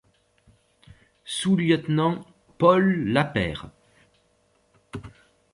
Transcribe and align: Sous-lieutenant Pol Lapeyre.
Sous-lieutenant 1.25 2.25
Pol 2.57 3.03
Lapeyre. 3.13 3.69